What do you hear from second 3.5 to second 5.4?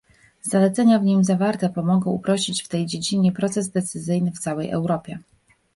decyzyjny w całej Europie